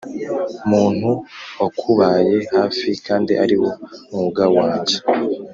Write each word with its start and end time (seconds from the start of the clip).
muntu 0.69 1.09
wakubaye 1.59 2.35
hafi 2.55 2.89
kandi 3.07 3.33
ariwo 3.43 3.69
mwuga 4.11 4.45
wanjye, 4.57 4.95